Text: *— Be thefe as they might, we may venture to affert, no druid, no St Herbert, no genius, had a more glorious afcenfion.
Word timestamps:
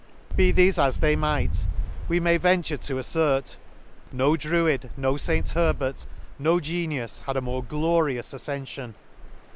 *— 0.21 0.35
Be 0.35 0.51
thefe 0.51 0.81
as 0.83 0.97
they 0.97 1.15
might, 1.15 1.67
we 2.07 2.19
may 2.19 2.37
venture 2.37 2.75
to 2.77 2.97
affert, 2.97 3.57
no 4.11 4.35
druid, 4.35 4.89
no 4.97 5.15
St 5.15 5.47
Herbert, 5.49 6.07
no 6.39 6.59
genius, 6.59 7.21
had 7.27 7.37
a 7.37 7.39
more 7.41 7.61
glorious 7.63 8.33
afcenfion. 8.33 8.95